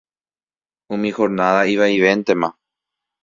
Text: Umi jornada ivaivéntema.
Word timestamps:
Umi 0.95 1.11
jornada 1.17 1.61
ivaivéntema. 1.73 2.49